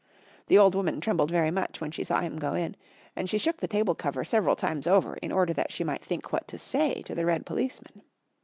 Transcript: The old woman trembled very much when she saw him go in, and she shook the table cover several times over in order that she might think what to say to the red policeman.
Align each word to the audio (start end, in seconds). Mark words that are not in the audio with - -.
The 0.47 0.57
old 0.57 0.73
woman 0.73 0.99
trembled 0.99 1.29
very 1.29 1.51
much 1.51 1.79
when 1.79 1.91
she 1.91 2.03
saw 2.03 2.21
him 2.21 2.37
go 2.37 2.55
in, 2.55 2.75
and 3.15 3.29
she 3.29 3.37
shook 3.37 3.57
the 3.57 3.67
table 3.67 3.93
cover 3.93 4.23
several 4.23 4.55
times 4.55 4.87
over 4.87 5.13
in 5.17 5.31
order 5.31 5.53
that 5.53 5.71
she 5.71 5.83
might 5.83 6.03
think 6.03 6.31
what 6.33 6.47
to 6.47 6.57
say 6.57 7.03
to 7.03 7.13
the 7.13 7.23
red 7.23 7.45
policeman. 7.45 8.01